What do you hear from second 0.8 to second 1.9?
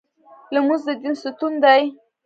د دین ستون دی